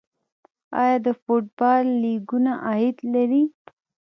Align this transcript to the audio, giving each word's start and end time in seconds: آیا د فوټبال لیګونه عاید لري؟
آیا 0.81 0.97
د 1.05 1.07
فوټبال 1.21 1.85
لیګونه 2.01 2.51
عاید 2.65 2.97
لري؟ 3.13 3.43